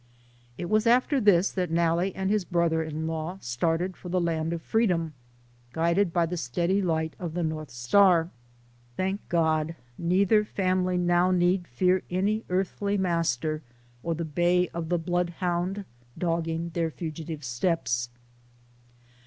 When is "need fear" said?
11.29-12.01